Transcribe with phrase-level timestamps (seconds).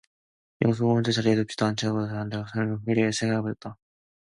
[0.63, 3.77] 영숙은 혼자 자리에 눕지도 않고 가만히 앉아 있어 전후 일을 생각하여 보았다.